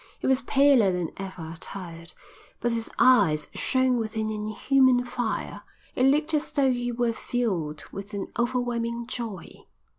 He 0.17 0.25
was 0.25 0.41
paler 0.41 0.91
than 0.91 1.11
ever, 1.17 1.55
tired, 1.59 2.13
but 2.59 2.71
his 2.71 2.89
eyes 2.97 3.47
shone 3.53 3.97
with 3.99 4.15
an 4.15 4.31
inhuman 4.31 5.05
fire. 5.05 5.61
It 5.93 6.07
looked 6.07 6.33
as 6.33 6.51
though 6.51 6.71
he 6.71 6.91
were 6.91 7.13
filled 7.13 7.83
with 7.91 8.15
an 8.15 8.29
overwhelming 8.35 9.05
joy. 9.05 9.67